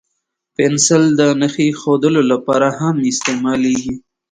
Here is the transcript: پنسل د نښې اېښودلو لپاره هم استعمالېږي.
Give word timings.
پنسل 0.55 1.03
د 1.19 1.21
نښې 1.39 1.65
اېښودلو 1.69 2.21
لپاره 2.31 2.67
هم 2.79 2.95
استعمالېږي. 3.11 3.95